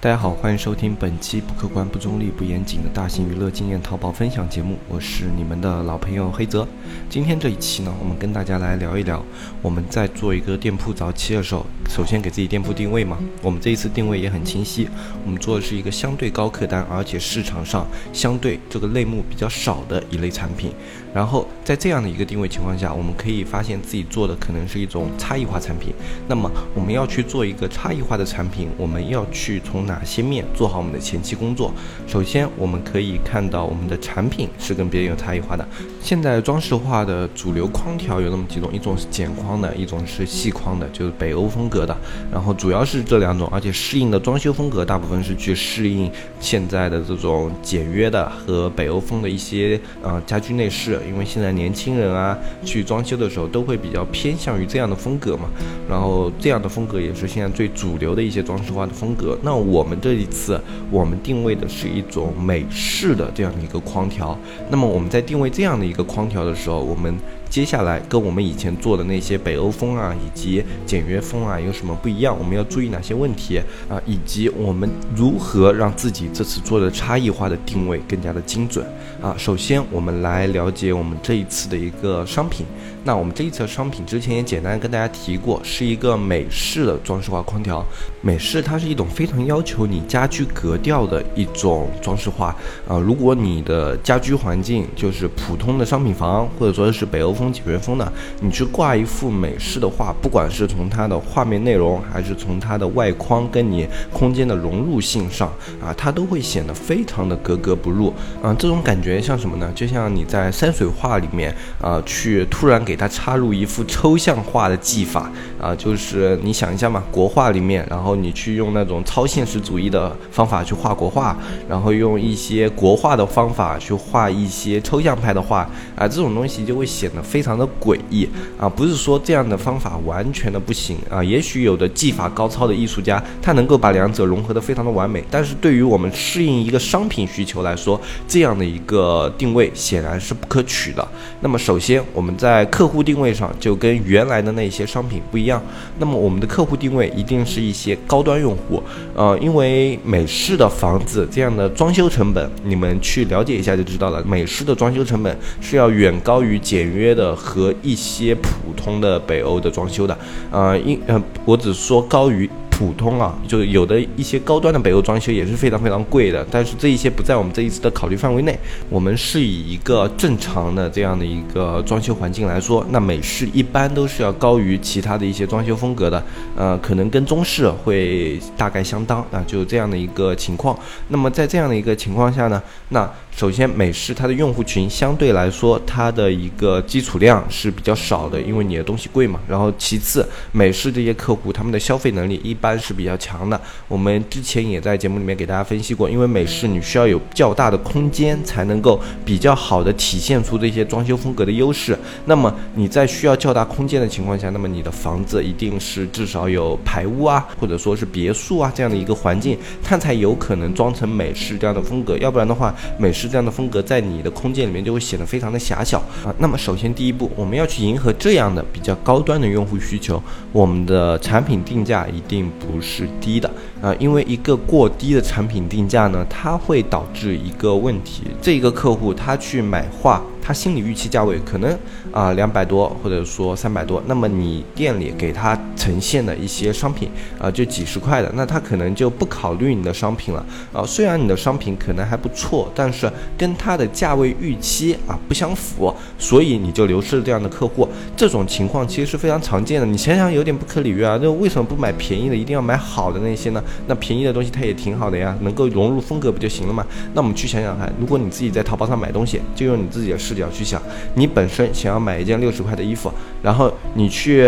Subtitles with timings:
[0.00, 6.64] 大家好，欢迎收听本期不客观、不中立、不严谨的大型娱乐经验淘宝分享节目，我是你们的老朋友黑泽。
[7.10, 9.20] 今天这一期呢，我们跟大家来聊一聊，
[9.60, 13.18] 我们在做一个店铺早期的时候，首先给自己店铺定位嘛。
[13.42, 14.88] 我们这一次定位也很清晰，
[15.24, 20.70] 我们做的是一个相对高客单，而且市场上相对这个类目比较少的一类产品。
[21.14, 25.92] 然后在这样的一个定位情况下，我们可以发现自己做的可能是一种差异化产品。
[26.28, 31.72] 那么我们要去做一个差异化的产品，我们要去从哪些面做好我们的前期工作？
[32.06, 35.66] 首先，我们可以看到我们的产品是跟别人有差异化的。
[36.02, 41.96] 现在装饰画的主流框条有那么几种，一种是简框的，一种是细框的，就是北欧风格的。
[42.30, 50.97] 然后主要是这两种，而且适应的装修风格大部分是去适应现在的这种简约的和北欧风的一些呃家居内饰。
[51.06, 55.48] 因为现在年轻人啊，去装修的时候都会比较偏向于这样的风格嘛，
[55.88, 59.38] 然后这样的风格也是现在最主流的一些装饰画的风格。
[59.42, 64.38] 那我们这一次，我们定位的是一种美式的这样的一个框条。
[64.70, 67.14] 那么我们在定位这样的一个框条的时候，我们。
[67.50, 72.36] 接下来跟我们以前做的那些北欧风啊，以及简约风啊，有什么不一样？
[72.38, 74.00] 我们要注意哪些问题啊？
[74.06, 78.86] 以及我们如何让自己这次做的差异化的定位更加的精准
[79.20, 79.34] 啊？
[79.38, 82.66] 首先，我们来了解我们这一次的一个商品。
[83.04, 87.82] 那我们这一次的商品之前也简单跟大家提过，是一个美式的装饰画空调。
[88.20, 92.54] 美式它是一种非常要求你家居格调的一种装饰画
[92.86, 92.98] 啊。
[92.98, 97.38] 如果你的家居环境就是普通的商品房，或者说是北欧。
[97.38, 105.48] 风简约风的，你去挂一幅美式的画，不管是从它的画面内容，还是从它的外框跟你空间的融入性上
[105.80, 108.12] 啊，它都会显得非常的格格不入。
[108.42, 109.70] 嗯，这种感觉像什么呢？
[109.72, 121.36] 就像你在山水画里面啊，去突然给它插入一幅抽象画的技法啊，就是你想一下嘛，国画里面，然后你去用那种超现实主义的方法去画国画，
[121.68, 125.60] 然后用一些国画的方法去画一些抽象派的画
[125.94, 127.22] 啊，这种东西就会显得。
[127.28, 128.26] 非常的诡异
[128.58, 141.06] 啊，不是说这样的方法完全的不行啊，也许有的技法高超的艺术家，他能够把两者融合的非常的完美，但是对于我们适应一个商品需求来说，这样的一个定位显然是不可取的。
[141.40, 145.60] 那么首先我们在客户定位上就跟原来的那些商品不一样，
[145.98, 148.80] 那么我们的客户定位一定是一些高端用户，
[149.16, 157.08] 呃，因为美式的房子这样的装修成本，你们去了解一下就知道了，美式的装修成本是要远高于简约。
[157.18, 160.16] 的和一些普通的北欧的装修的，
[160.52, 162.48] 呃，因呃，我只说高于。
[162.78, 168.56] 普通啊，就有的一些高端的北欧装修也是非常非常贵的，但是这一些不在我们这一次的考虑范围内。
[168.88, 176.24] 我们是以一个正常的这样的一个装修环境来说，那美式一般都是要高于其他的一些装修风格的，
[176.54, 180.78] 呃，可能跟中式会大概相当啊，就这样的一个情况。
[181.08, 189.38] 那么在这样的一个情况下呢，那首先美式它的用户群相对来说它的一个基础量是比较少的，因为你的东西贵嘛。
[189.46, 192.78] 然后其次，美式这些客户他们的消费能力一般。
[192.78, 193.60] 是比较强的。
[193.86, 201.98] 我们之前也在节目里面给大家分析过，因为美式你需要有较大的空间，才能够比较好的体现出这些装修风格的优势。
[202.24, 212.16] 那么你在需要较大空间的情况下，那么你的房子一定是至少有排屋啊，或者说是别墅啊这样的一个环境，它才有可能装成美式这样的风格。
[212.18, 216.34] 要不然的话，美式这样的风格在你的空间里面就会显得非常的狭小啊。
[216.38, 222.48] 那么首先第一步，我们要去迎合这样的比较高端的用户需求，我们的产品定价一定。
[222.58, 223.50] 不是低的
[223.82, 230.22] 啊，因为一个过低的产品定价呢，它会导致一个问题，这个客户他去买画。
[230.42, 231.78] 他心理预期价位可能
[232.12, 240.84] 啊两百多，或者说三百多，那么你店里给他呈现的一些商品啊就几十块的，那他可能就不考虑你的商品了啊。
[240.84, 247.88] 虽然你的商品可能还不错，但是跟他的价位预期啊不相符，所以你就流失了这样的客户。
[248.16, 249.86] 这种情况其实是非常常见的。
[249.86, 253.62] 你想想有点不可理喻啊，那为什么不买便宜的，一定要买好的那些呢？
[253.86, 256.84] 那便宜的东西它也挺好的呀，能够融入风格不就行了嘛？
[257.14, 260.38] 那我们去想想看，如果你自己在淘宝上买东西，就用你自己的视。
[260.38, 260.80] 角去想，
[261.16, 263.10] 你本身想要买一件六十块的衣服，
[263.42, 264.46] 然后你去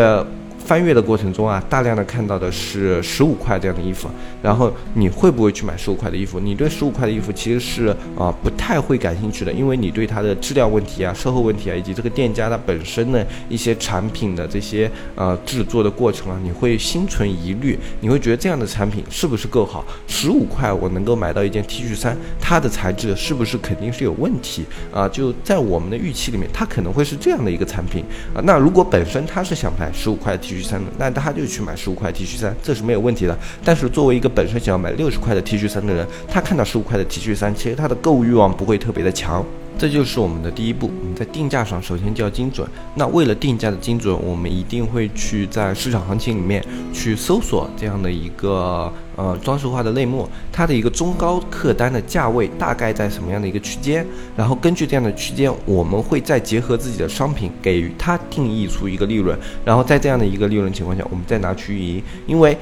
[0.71, 4.09] 翻阅的过程中啊，大量的看到的是十五块这样的衣服，
[4.41, 6.39] 然后你会不会去买十五块的衣服？
[6.39, 19.85] 你对十五块的衣服其实是啊不太会感兴趣的，因为你对它的质量问题啊、售后问题啊，以及这个店家它本身的一些产品的这些呃制作的过程啊，你会心存疑虑，你会觉得这样的产品是不是够好？
[20.07, 25.09] 十五块我能够买到一件 T 恤衫，它的材质是不是肯定是有问题啊？
[25.09, 28.39] 就在我们的预期里面，它可能会是这样的一个产品啊。
[28.45, 33.39] 那如果本身他是想买十五块 T 恤衫的，那他就去买十五块 T 恤衫，这是没有问题的。
[33.65, 39.45] 但是作为一个本身想要买六十块的 T 恤衫的人，他看到十五块的 T 恤衫，其实他的购物欲望不会特别的强。
[39.81, 42.69] 这就是我们的第一步，我们在定价上首先就要精准。
[42.97, 46.63] 那为了定价的精准，我们一定会去在市场行情里面
[46.93, 54.07] 去搜索这样的一个呃装饰画的类目，它的一个中高客单的价位大概在什么样的一个区间，
[54.37, 59.35] 然后根据这样的区间，我们会再结合自己的商品给予它定义出一个利润，
[59.65, 62.55] 然后在这样的一个利润情况下，我们再拿去运营，因为。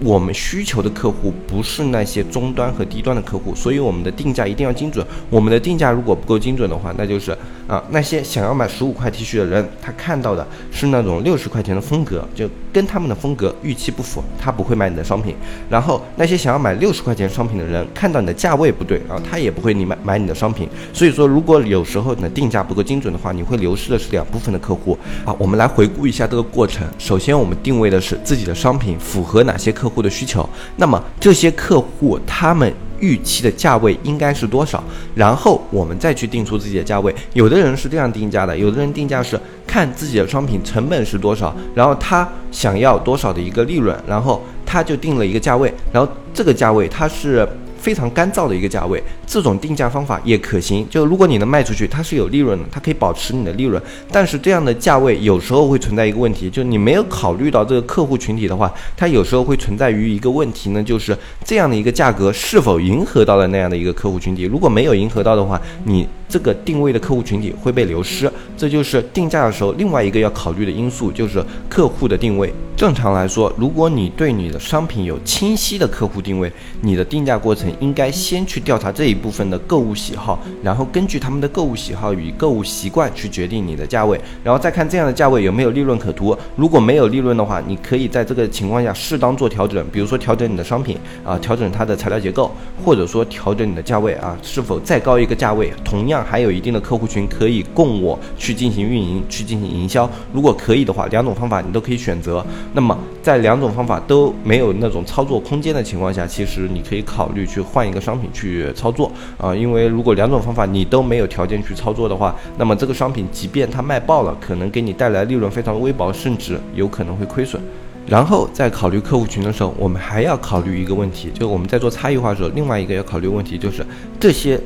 [0.00, 5.06] 我们需求的客户不是那些中端和低端的客户，所以我们的定价一定要精准。
[5.30, 7.30] 我们的定价如果不够精准的话，那就是
[7.68, 15.36] 啊，那些想要买十五块 T 恤的人，他看到的是那种六十块钱的风格，就跟他们的风格预期不符，他不会买你的商品。
[15.68, 20.68] 然后那些想要买六十块钱商品的人，看到你的价位不对啊，他也不会你买买你的商品。
[20.92, 25.34] 所以说，如果有时候你的定价不够精准的话，你会流失的是两部分的客户啊。
[25.38, 26.86] 我们来回顾一下这个过程。
[26.98, 34.80] 首先，我们定位的是自己的商品符合哪些客客户的需求，那么这些客户他们预期的价位应该是多少？
[35.16, 37.12] 然后我们再去定出自己的价位。
[37.32, 39.36] 有的人是这样定价的，有的人定价是
[39.66, 47.48] 看自己的商品成本是多少，然后他想要多少的一个利润，然后他就定了一个价位，然后这个价位他是。
[47.82, 50.86] 非常干燥的一个价位，这种定价方法也可行。
[50.88, 53.82] 就如果你能卖出去，它是有利润的，它可以保持你的利润。
[54.12, 64.44] 但是这样的价位有时候会存在一个问题，就是你没有考虑到这个客户群体的话，它有时候会存在于一个问题呢，就是这样的一个价格是否迎合到了那样的一个客户群体。
[64.44, 66.06] 如果没有迎合到的话，你。
[66.32, 72.50] 这个定位的客户群体会被流失，这就是定价的时候另外一个要考虑的因素，就是客户的定位。
[72.74, 76.50] 正常来说，如果你对你的商品有清晰的客户定位，
[76.80, 86.34] 你的定价过程应该先去调查这一部分的购物喜好，然后根据他们的购物喜好与购物习惯去决定你的价位，然后再看这样的价位有没有利润可图。
[86.56, 92.50] 如果没有利润的话，你可以在这个情况下适当做调整，比如说调整你的商品啊，调整它的材料结构，
[92.82, 96.21] 或者说调整你的价位啊，是否再高一个价位，同样。
[96.22, 100.08] 还有一定的客户群可以供我去进行运营、去进行营销。
[100.32, 102.44] 如果可以的话，两种方法你都可以选择。
[102.72, 109.54] 那么在两种方法都没有那种操作空间的情况下，其实你可以考虑去换一个商品去操作啊。
[109.54, 117.60] 因为如果两种方法你都没有条件去操作的话，那么这个商品即便它卖爆了，可能给你带来利润非常微薄，甚至有可能会亏损。
[118.06, 123.86] 然后在考虑客户群的时候，我们还要考虑一个问题，就是我们在做差异化的时候，另外一个要考虑问题就是
[124.18, 124.60] 这些。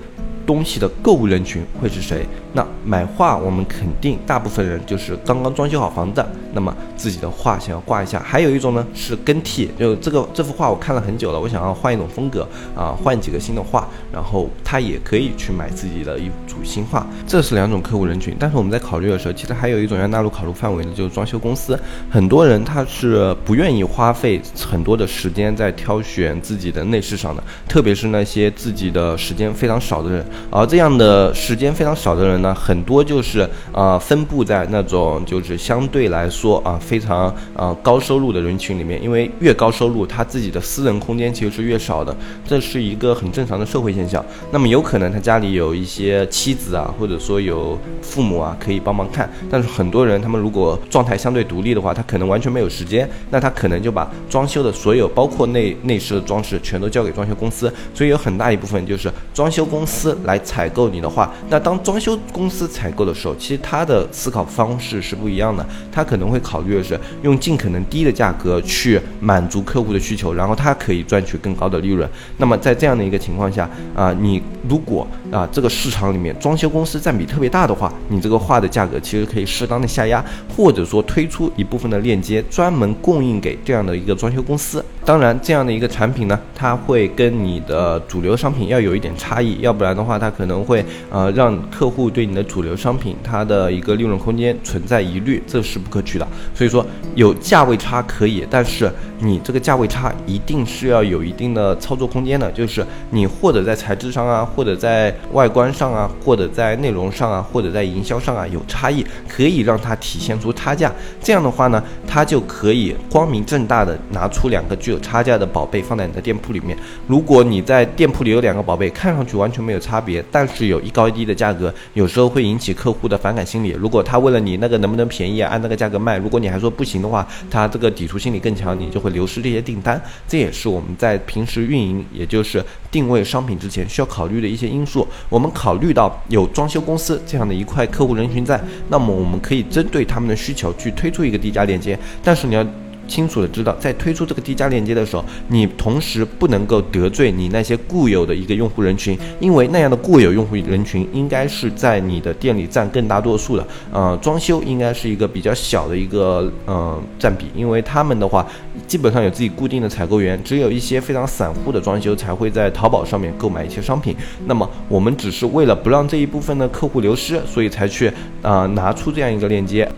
[0.47, 2.25] 东西的购物人群会是谁？
[2.53, 8.19] 那买画，我们肯定大部分人就是刚刚装修好房子，那么自己的画想要挂一下。
[8.25, 17.07] 还有一种呢是更替，就这个这幅画我看了很久了，我想要换一种风格啊，换几个新的画，然后他也可以去买自己的一组新画。
[17.27, 18.35] 这是两种客户人群。
[18.39, 21.79] 但是我们在考虑的时候，其实还有一种要纳入考虑范围的，就是装修公司。
[22.09, 30.25] 很多人他是不愿意花费很多的时间在挑选自己的内饰上的，特别是那些自己的时间非常少的人。
[30.51, 42.15] 而这样的时间非常少的人呢，很多就是啊分布在那种就是相对来说啊非常啊高收入的人群里面，因为越高收入，他自己的私人空间其实是越少的，
[42.47, 44.25] 这是一个很正常的社会现象。
[44.51, 60.37] 那么有可能他家里有一些妻子啊，或者说有父母啊可以帮忙看，但是很多人他们如果状态相对独立的话，他可能完全没有时间，那他可能就把装修的所有包括内内饰的装饰全都交给装修公司，所以有很大一部分就是装修公司来。
[60.47, 65.67] 采购你的话，那当装修公司采购的时候，其实他的思考方式是不一样的。
[65.91, 72.09] 他可能会考虑的是用尽可能低的价格去满足客户的需求，然后他可以赚取更高的利润。
[72.37, 84.85] 那么在这样的一个情况下啊，你如果啊这个市场里面装修公司占比特别大的话，你这个画的价格其实可以适当的下压，或者说推出一部分的链接，专门供应给这样的一个装修公司。
[85.07, 96.27] 当然，这样的一个产品呢，它会跟你的主流商品要有一点差异，要不然的话，它可能会呃让客户对你的主流商品它的一个利润空间存在疑虑，这是不可取的。
[96.53, 96.85] 所以说
[97.15, 110.93] 有价位差可以，但是你这个价位差一定是要有一定的操作空间的，就是你或者在材质上啊，或者在外观上啊，或者在内容上啊，或者在营销上啊有差异，可以让它体现出差价。
[111.23, 116.77] 这样的话呢，它就可以光明正大的拿出两个具有差价的宝贝放在你的店铺里面。
[117.07, 123.71] 如果你在店铺里有两个宝贝，看上去完全没有差别，但是有一高一低的价格，有时候会引起客户的反感心理。
[123.79, 130.01] 如果他为了你那个能不能便宜啊，按那个价格卖，如果你还说不行的话，他这个抵触心理更强，你就会流失这些订单。
[130.27, 135.07] 这也是我们在平时运营，也就是定位商品之前需要考虑的一些因素。
[135.29, 142.67] 我们考虑到有装修公司这样的一块客户人群在，那么我们可以针对他们的需求去推出一个低价链接，但是你要。
[143.07, 153.67] 清楚的知道，在推出这个低价链接的时候，你同时不能够得罪你那些固有的一个用户人群，因为那样的固有用户人群应该是在你的店里占更大多数的。
[153.93, 158.47] 呃，装修应该是一个比较小的一个呃占比，因为他们的话
[158.87, 164.17] 基本上有自己固定的采购员，只有一些非常散户的装修才会在淘宝上面购买一些商品。
[164.47, 168.11] 那么我们只是为了不让这一部分的客户流失，所以才去
[168.43, 169.89] 啊拿出这样一个链接。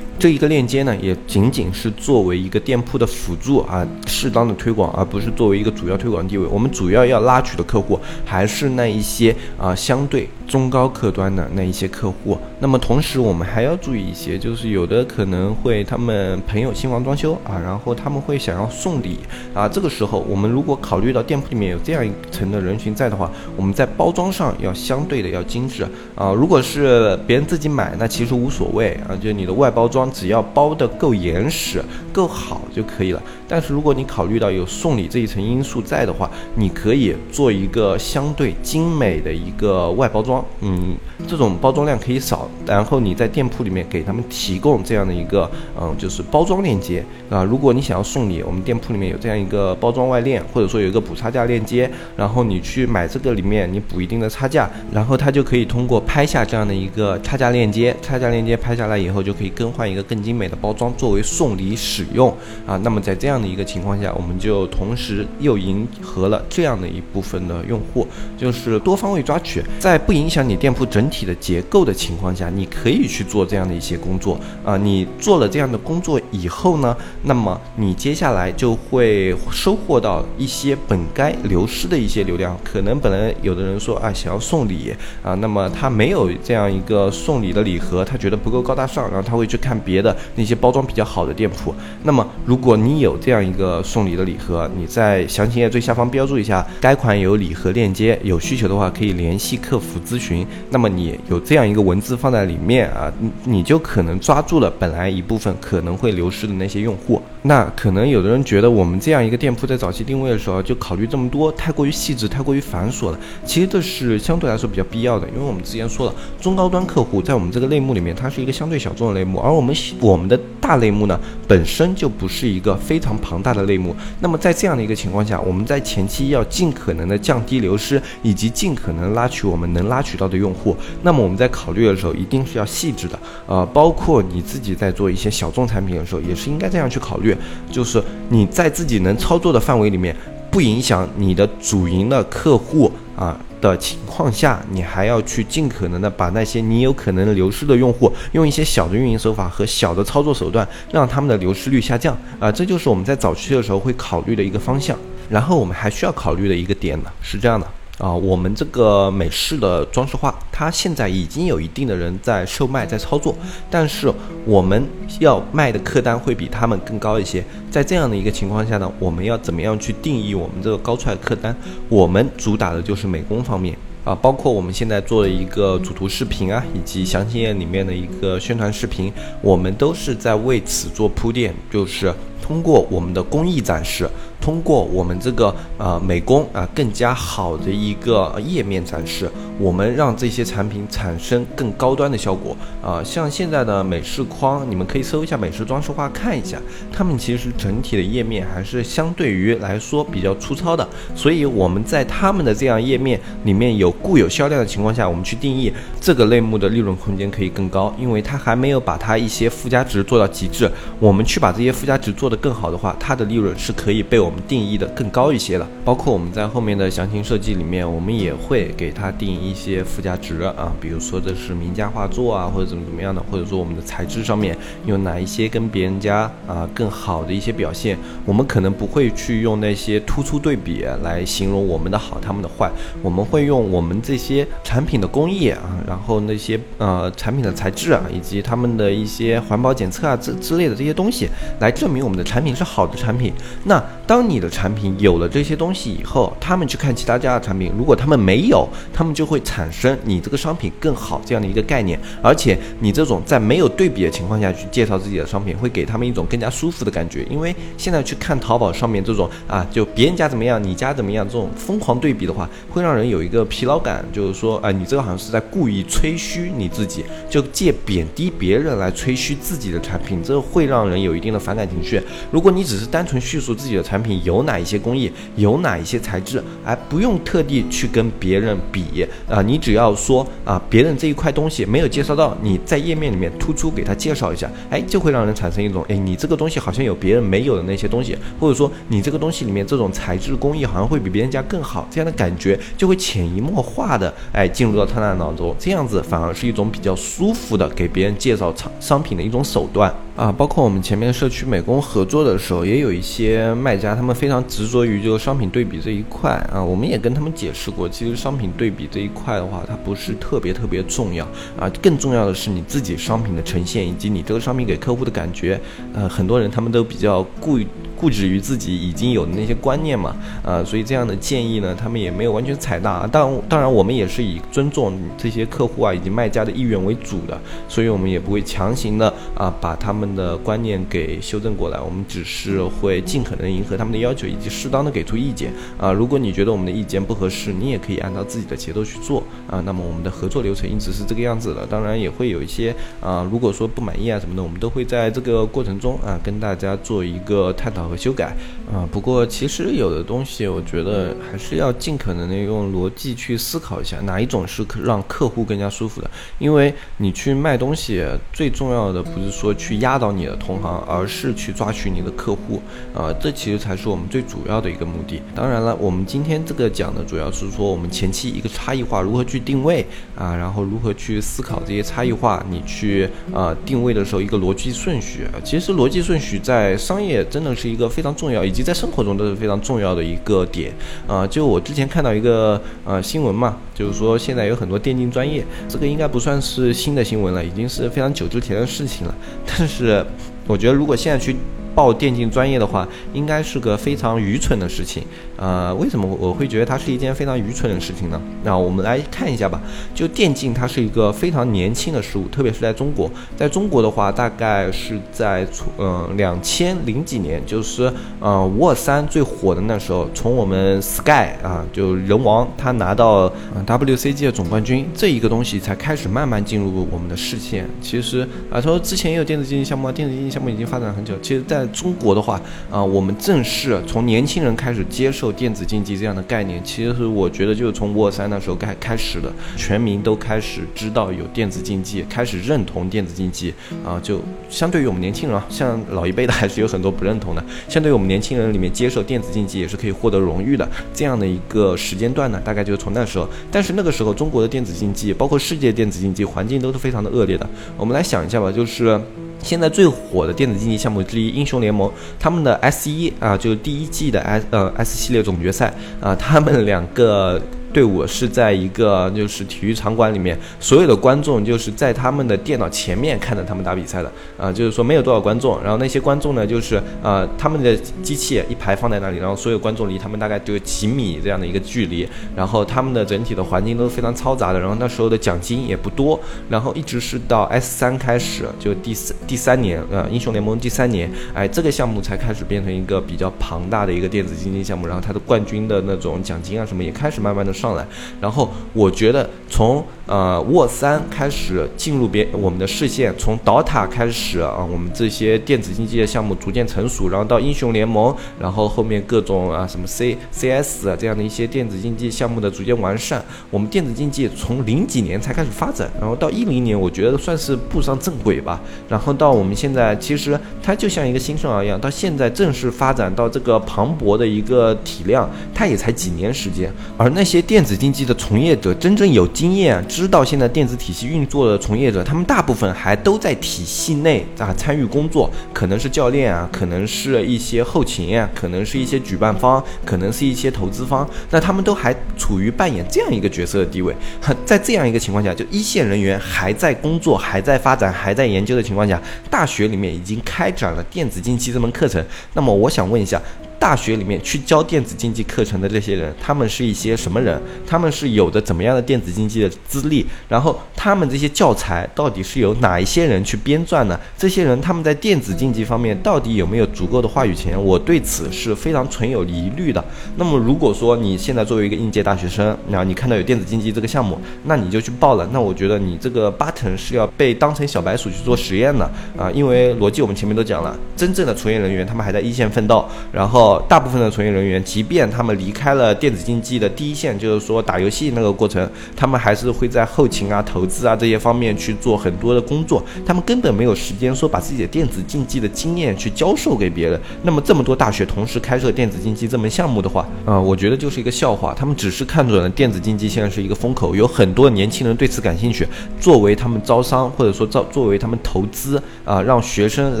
[0.18, 6.46] 这一个链接呢，也仅仅是作为一个店铺的辅助啊，适当的推广，而不是作为一个主要推广地位。
[6.46, 12.38] 我们主要要拉取的客户还是那一些啊相对中高客端的那一些客户。
[12.58, 19.18] 那么同时，我们还要注意一些，就是有的可能会他们朋友新房装修啊，然后他们会想要送礼
[19.52, 19.68] 啊。
[19.68, 26.32] 这个时候，我们如果考虑到店铺里面有这样一层的人群在的话，我们在包装上要相对的要精致啊。
[26.32, 30.04] 如果是别人自己买，那其实无所谓啊，就你的外包装。
[30.14, 31.82] 只要包的够严实、
[32.12, 33.20] 够好就可以了。
[33.48, 40.44] 但是如果你考虑到有送礼这一层因素在的话，你可以做一个相对精美的一个外包装。
[40.60, 40.96] 嗯，
[41.26, 47.44] 这种包装量可以少，然后你在店铺里面给他们提供这样的一个嗯，就是包装链接啊。
[47.44, 62.34] 如果你想要送礼，我们店铺里面有这样一个包装外链，或者说有一个补差价链接，然后你去买这个里面你补一定的差价，然后他就可以通过拍下这样的一个差价链接，差价链接拍下来以后就可以更换一个更精美的包装作为送礼使用
[62.66, 62.76] 啊。
[62.82, 68.06] 那么在这样这样的一个情况下，我们就同时又迎合了这样的一部分的用户，
[68.38, 74.76] 就是多方位抓取，在不影响你店铺整体的结构的情况下，你可以去做这样的一些工作啊。
[74.76, 82.56] 你做了这样的工作以后呢，那么你接下来就会收获到一些本该流失的一些流量。
[82.62, 91.74] 可能本来有的人说啊，想要送礼啊，那么他没有这样一个送礼的礼盒，他觉得不够高大上，然后他会去看别的那些包装比较好的店铺。
[92.04, 100.46] 那么如果你有这样一个送礼的礼盒，你在详情页最下方标注一下，该款有礼盒链接，有需求的话可以联系客服咨询。
[100.68, 107.18] 那么你有这样一个文字放在里面啊，你你就可能抓住了本来一部分可能会流失的那些用户。
[107.40, 113.18] 那可能有的人觉得我们这样一个店铺在早期定位的时候就考虑这么多，太过于细致，太过于繁琐了。
[113.46, 123.94] 其实这是相对来说比较必要的，因为我们之前说了，中高端客户在我们这个类目里面，它是一个相对小众的类目，而我们我们的大类目呢，本身就不是一个非常庞大的类目。
[124.20, 130.76] 那么在这样的一个情况下，我们在前期要尽可能的降低流失，以及尽可能拉取我们能拉取到的用户。
[131.02, 137.36] 那么我们在考虑的时候，一定是要细致的，呃，包括你自己在做一些小众产品的时候，也是应该这样去考虑。
[137.70, 140.14] 就是你在自己能操作的范围里面，
[140.50, 143.38] 不影响你的主营的客户啊
[143.70, 154.96] 的情况下，你还要去尽可能的把那些你有可能流失的用户，用一些小的运营手法和小的操作手段，让他们的流失率下降啊，这就是我们在早期的时候会考虑的一个方向。
[155.30, 157.66] 然后我们还需要考虑的一个点呢，是这样的。
[157.98, 163.32] 啊，我们这个美式的装饰画，它现在已经有一定的人在售卖，在操作，
[163.70, 164.12] 但是
[164.44, 164.84] 我们
[165.20, 167.44] 要卖的客单会比他们更高一些。
[167.70, 171.54] 在这样的一个情况下呢，我们要怎么样去定义我们这个高出来客单？
[171.88, 184.10] 我们主打的就是美工方面啊，包括我们现在做的一个主图视频啊，以及详情页里面的一个宣传视频，我们都是在为此做铺垫，就是通过我们的工艺展示。
[184.44, 189.26] 通过我们这个呃美工啊更加好的一个页面展示，
[189.58, 193.02] 我们让这些产品产生更高端的效果啊。
[193.02, 196.58] 像现在的美式框，你们可以搜一下美式装饰画看一下，
[196.92, 200.86] 他们其实整体的页面还是相对于来说比较粗糙的。
[201.14, 210.70] 所以我们在他们的这样页面里面有固有销量的情况下，我们去定义这个类目的利润空间可以更高，因为它还没有把它一些附加值做到极致。
[211.00, 214.44] 我们去把这些附加值做得更好的话，它的利润是可以被我们。
[214.46, 215.66] 定义的更高一些了。
[215.86, 232.70] 包括我们在后面的详情设计里面，我们也会给它定一些附加值啊，比如说这是名家画作啊，或者怎么怎么样的，或者说我们的材质上面有哪一些跟别人家啊更好的一些表现，我们可能不会去用那些突出对比来形容我们的好，他们的坏，
[233.02, 241.26] 我们会用我们这些产品的工艺啊，然后那些呃产品的材质啊，以及他们的一些环保检测啊之之类的这些东西
[241.60, 243.32] 来证明我们的产品是好的产品。
[243.64, 251.98] 那当当你的产品有了这些东西以后，他们去看其他家的产品，如果他们没有，他们就会产生你这个商品更好这样的一个概念。
[252.22, 257.26] 而且你这种在没有对比的情况下去介绍自己的商品，会给他们一种更加舒服的感觉。
[257.28, 272.00] 因为现在去看淘宝上面这种啊，就别人家怎么样，你家怎么样，这种疯狂对比的话，会让人有一个疲劳感，就是说，啊，你这个好像是在故意吹嘘你自己，就借贬低别人来吹嘘自己的产品，这会让人有一定的反感情绪。
[272.30, 299.92] 如果你只是单纯叙述自己的产品品有哪一些工艺，有哪一些材质，而不用特地去跟别人比啊，你只要说啊，别人这一块东西没有介绍到，你在页面里面突出给他介绍一下，哎，就会让人产生一种，哎，你这个东西好像有别人没有的那些东西，或者说你这个东西里面这种材质工艺好像会比别人家更好，这样的感觉就会潜移默化的哎进入到他的脑中，这样子反而是一种比较舒服的给别人介绍商商品的一种手段。
[300.16, 306.62] 啊，包括我们前面社区美工合作的时候，也有一些卖家，他们非常执着于就商品对比这一块啊。
[306.62, 311.26] 我们也跟他们解释过，其实商品对比这一块的话，它不是特别特别重要
[311.58, 311.70] 啊。
[311.82, 315.60] 更重要的是你自己商品的呈现，以及你这个商品给客户的感觉。
[315.92, 317.58] 呃，很多人他们都比较固
[318.04, 323.06] 不止于自己已经有的那些观念嘛，啊，所以这样的建议呢，他们也没有完全采纳。
[323.06, 330.04] 当当然，我们也是以尊重这些客户啊以及卖家的意愿为主的，所以我们也不会强行的啊把他们。
[330.14, 335.90] 的观念给修正过来，我们只是会尽可能迎合他们的要求，以及适当的给出意见啊。
[335.90, 339.62] 如果你觉得我们的意见不合适，你也可以按照自己的节奏去做啊。
[339.64, 348.36] 那么我们的合作流程一直是这个样子的，当然也会有一些啊，如果说不满意啊什么的，我们都会在这个过程中啊跟大家做一个探讨和修改
[348.70, 348.86] 啊。
[348.92, 356.10] 不过其实有的东西，我觉得还是要尽可能的用逻辑去思考一下，哪一种是让客户更加舒服的。
[356.38, 359.94] 因为你去卖东西，最重要的不是说去压。
[359.94, 362.60] 倒你的同行，而是去抓取你的客户，
[362.92, 365.22] 啊，这其实才是我们最主要的一个目的。
[365.36, 369.86] 当然了，我们今天这个讲的主要是说我们前期一个差异化如何去定位
[370.16, 375.28] 啊，然后如何去思考这些差异化，你去啊定位的时候一个逻辑顺序。
[375.44, 380.72] 其实逻辑顺序在商业真的是一个非常重要，以及在生活中都是非常重要的一个点
[381.06, 381.26] 啊。
[381.26, 389.14] 就我之前看到一个呃新闻嘛，就是说现在有很多电竞专业，这个应该不算是新的新闻了，已经是非常久之前的事情了，
[389.46, 390.06] 但是。
[390.46, 391.34] 我觉得，如果现在去。
[391.74, 395.02] 报电竞专业的话，应该是个非常愚蠢的事情。
[395.36, 398.20] 呃，为什么我会觉得它是一件非常愚蠢的事情呢？
[398.44, 399.60] 那我们来看一下吧。
[399.92, 403.10] 就电竞，它是一个非常年轻的事物，特别是在中国。
[403.36, 413.28] 在中国的话，大概是在从嗯两千零几年，就是呃五二三最火的那时候，从我们 Sky 啊，就人王他拿到
[413.66, 417.68] WCG 的总冠军，这一个东西才开始慢慢进入我们的视线。
[417.82, 421.14] 其实啊，他说之前也有电子竞技项目，电子竞技项目已经发展很久。
[421.20, 433.52] 其实，在中国的话，啊，我们正式从年轻人开始接受电子竞技这样的概念，其实是我觉得就是从沃三那时候开开始的，全民都开始知道有电子竞技，开始认同电子竞技，
[433.84, 440.68] 啊，就相对于我们年轻人啊，像老一辈的还是有很多不认同的，相对于我们年轻人里面接受电子竞技也是可以获得荣誉的。
[440.92, 449.00] 这样的一个时间段呢，大概就是从那时候，但是那个时候中国的电子竞技，包括世界电子竞技环境都是非常的恶劣的，我们来想一下吧，就是。
[449.44, 457.40] 现在最火的电子竞技项目之一，英雄联盟，他们的 S 一啊，就是第一季的 S 呃 S 系列总决赛啊，他们两个。
[457.74, 487.52] 队伍是在一个就是体育场馆里面，所有的观众就是在他们的电脑前面看着他们打比赛的啊，就是说没有多少观众，然后那些观众呢，就是呃他们的机器一排放在那里，然后所有观众离他们大概就几米这样的一个距离，然后他们的整体的环境都是非常嘈杂的，然后那时候的奖金也不多，然后一直是到 S 三开始，就第四第三年，呃英雄联盟第三年，哎这个项目才开始变成一个比较庞大的一个电子竞技项目，然后它的冠军的那种奖金啊什么也开始慢慢的。
[487.64, 487.86] 上来，
[488.20, 533.94] 然后我觉得从呃沃三开始进入别我们的视线，从 DOTA 开始啊，我们这些电子竞技的项目逐渐成熟，然后到英雄联盟，然后后面各种啊什么 C CS 啊这样的一些电子竞技项目的逐渐完善，我们电子竞技从零几年才开始发展，然后到一零年，我觉得算是步上正轨吧，然后到我们现在，其实它就像一个新生儿一样，到现在正式发展到这个磅礴的一个体量，它也才几年时间，而那些电子竞技的从业者，真正有经验、知道现在电子体系运作的从业者，他们大部分还都在体系内啊参与工作，可能是教练啊，可能是一些后勤啊，可能是一些举办方，可能是一些投资方，那他们都还处于扮演这样一个角色的地位。
[534.44, 542.04] 在这样一个情况下，就一线人员还在工作、还在发展、还在研究的情况下，大学里面已经开展了电子竞技这门课程。
[542.32, 543.22] 那么，我想问一下。
[543.64, 547.40] 大学里面去教电子竞技课程的这些人，他们是一些什么人？
[547.66, 550.04] 他们是有的怎么样的电子竞技的资历？
[550.28, 553.98] 然后他们这些教材到底是由哪一些人去编撰呢？
[554.18, 557.58] 这些人他们在电子竞技方面到底有没有足够的话语权？
[557.58, 559.82] 我对此是非常存有疑虑的。
[560.16, 565.26] 那么如果说你现在作为一个应届大学生，然后你看到有电子竞技这个项目，那你就去报了。
[565.32, 568.84] 那我觉得你这个 button 是要被当成小白鼠去做实验的
[569.16, 569.30] 啊！
[569.30, 573.53] 因为逻辑我们前面都讲了，真正的从业人员他们还在一线奋斗，然后。
[573.68, 582.82] 大部分的从业人员，即便他们离开了电子竞技的第一线，就是说打游戏那个过程，他们还是会在后勤啊、投资啊这些方面去做很多的工作。
[583.04, 587.00] 他们根本没有时间说把自己的电子竞技的经验去教授给别人。
[587.22, 591.54] 那么这么多大学同时开设电子竞技这门项目的话，啊，我觉得就是一个笑话。
[591.54, 595.66] 他们只是看准了电子竞技现在是一个风口，有很多年轻人对此感兴趣，
[596.00, 600.00] 作为他们招商或者说造作为他们投资啊，让学生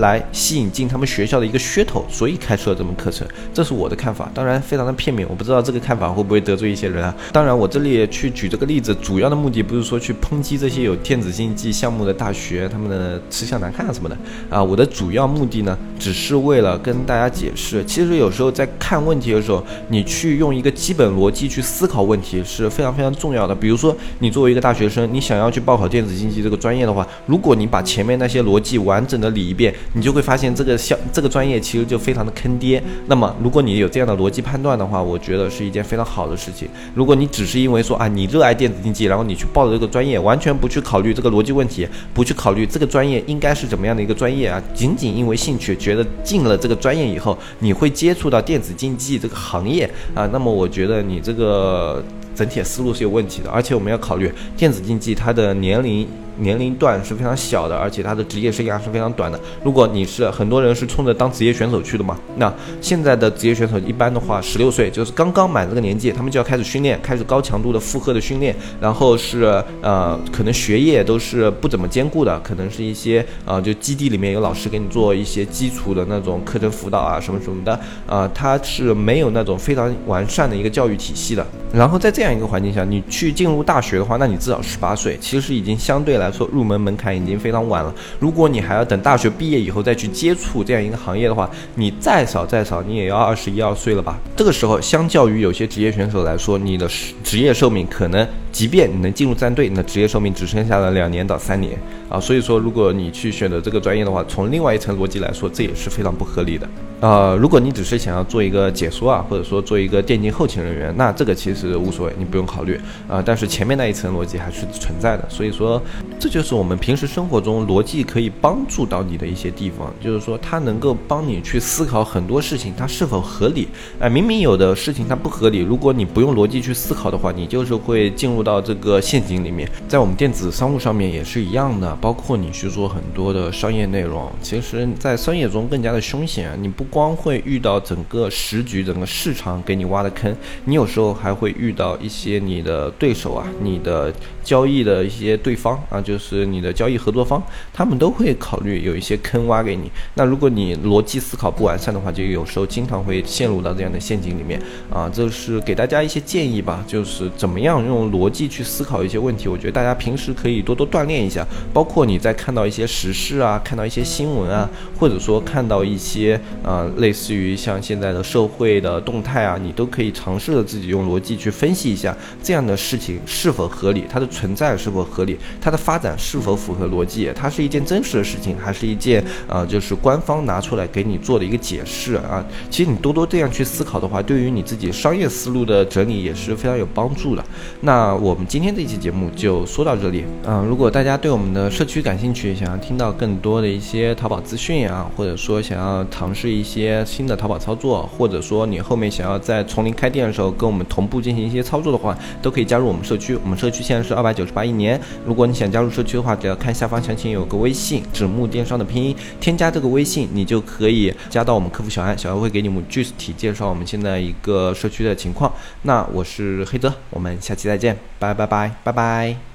[0.00, 3.26] 来吸引进他们学校的一个噱头，所以开设了这门课程。
[3.52, 7.14] 这是我的看法，当然非常的片面，我不知道这个看法会不会得罪一些人啊。
[7.32, 14.16] 当然，我这里去举这个例子，主要的目的不是说去抨击这些有电子竞技项目的大学，他们的吃相难看啊什么的
[14.48, 14.62] 啊。
[14.62, 23.54] 我的主要目的呢，只是为了跟大家解释，其实有时候在看问题的时候，你去用一个基本逻辑去思考问题是非常非常重要的。
[23.54, 32.82] 比如说，你作为一个大学生，你想要去报考电子竞技这个专业的话，如果你把前面那些逻辑完整的理一遍，你就会发现这个项这个专业其实就非常的坑爹。
[33.06, 36.68] 那么，如果你有这样的逻辑判断的话，我觉得是一件非常好的事情。
[36.94, 52.02] 如果你只是因为说啊，你热爱电子竞技，然后你去报的这个专业，完全不去考虑这个逻辑问题，不去考虑这个专业应该是怎么样的一个专业啊，仅仅因为兴趣，觉得进了这个专业以后，你会接触到电子竞技这个行业啊，那么我觉得你这个
[52.34, 53.50] 整体思路是有问题的。
[53.50, 56.06] 而且我们要考虑电子竞技它的年龄。
[56.38, 59.38] 年龄段是非常小的，而且他的职业生涯是非常短的。
[59.62, 81.46] 如果你是很多人是冲着当职业选手去的嘛，那现在的职业选手一般的话，十六岁就是刚刚满这个年纪，他们就要开始训练，开始高强度的负荷的训练，然后是呃，可能学业都是不怎么兼顾的，可能是一些呃，就基地里面有老师给你做一些基础的那种课程辅导啊什么什么的，呃，他是没有那种非常完善的一个教育体系的。
[81.72, 86.23] 然后在这样一个环境下，你去进入大学的话，那你至少十八岁，其实已经相对来。
[86.24, 87.94] 来说，入门门槛已经非常晚了。
[88.18, 94.18] 如果你还要等大学毕业以后再去接触这样一个行业的话，你再少再少你也要二十一二岁了吧？
[94.34, 96.88] 这个时候，相较于有些职业选手来说，你的
[97.22, 102.18] 职业寿命可能，即便你能进入战队，你的职业寿命只剩下了两年到三年啊。
[102.18, 106.66] 所以说，如果你去选择这个专业的话，从另外一层逻辑来说，这也是非常不合理的。
[107.00, 113.22] 呃，如果你只是想要做一个解说啊，或者说做一个电竞后勤人员，那这个其实无所谓，你不用考虑啊。
[113.24, 115.82] 但是前面那一层逻辑还是存在的，所以说
[116.18, 123.68] 这就是我们平时生活中逻辑可以帮助到你的一些地方，就是说它能够帮你去思考很多事情它是否合理。
[123.98, 129.70] 哎，明明有的事情它不合理，如果你不用逻辑去思考的话，你就是会进入到这个陷阱里面。
[129.86, 136.84] 在我们电子商务上面也是一样的，包括你去做很多的商业内容，其实在商业中更加的凶险，你不。
[136.94, 140.32] 光会遇到整个时局、整个市场给你挖的坑，
[140.64, 149.90] 你有时候还会遇到一些你的对手啊，你的交易的一些对方啊，就是你的交易合作方，他们都会考虑有一些坑挖给你。
[150.14, 155.10] 那如果你逻辑思考不完善的话，就有时候经常会陷入到这样的陷阱里面啊。
[155.12, 159.48] 这是给大家一些建议吧，就是怎么样用逻辑去思考一些问题。
[159.48, 166.84] 我觉得大家平时可以多多锻炼一下，包括你在看到一些时事啊，看到一些新闻啊，或者说看到一些啊。
[166.98, 182.44] 类似于像现在的社会的动态啊，你都可以尝试着自己用逻辑去分析一下这样的事情是否合理，它的存在是否合理，它的发发展是否符合逻辑，它是一件真实的事情，还是一件呃就是官方拿出来给你做的一个解释啊？
[182.68, 187.44] 其实你多多这样去思考的话，对于你自己商业思路的整理也是非常有帮助的。
[187.82, 190.64] 那我们今天这期节目就说到这里嗯。
[190.64, 203.38] 如果大家对我们的社区感兴趣，想要听到更多的一些淘宝资讯啊，或者说想要尝试一些新的淘宝操作，或者说你后面想要在从零开店的时候跟我们同步进行一些操作的话，都可以加入我们社区。
[203.44, 205.00] 我们社区现在是二百九十八一年。
[205.24, 215.52] 如果你想加入入社区的话，只要看下方详情有个微信“纸木电商”的拼音，添加这个微信，你就可以加到我们客服小安，小安会给你们具体介绍我们现在一个社区的情况。
[215.82, 219.53] 那我是黑泽，我们下期再见，拜拜拜拜拜。